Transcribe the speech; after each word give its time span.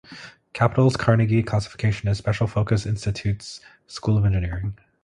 Capitol's 0.53 0.97
Carnegie 0.97 1.43
Classification 1.43 2.09
is 2.09 2.17
Special 2.17 2.47
Focus 2.47 2.87
Institutions-Schools 2.87 4.17
of 4.17 4.25
Engineering. 4.25 4.75